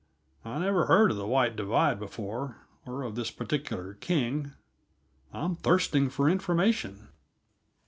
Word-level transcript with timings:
I 0.43 0.57
never 0.57 0.87
heard 0.87 1.11
of 1.11 1.17
the 1.17 1.27
White 1.27 1.55
Divide 1.55 1.99
before, 1.99 2.57
or 2.87 3.03
of 3.03 3.13
this 3.13 3.29
particular 3.29 3.93
King. 3.93 4.53
I'm 5.31 5.55
thirsting 5.57 6.09
for 6.09 6.27
information." 6.27 7.09